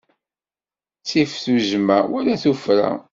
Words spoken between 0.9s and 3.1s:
Ttif tuzzma wala tuffra.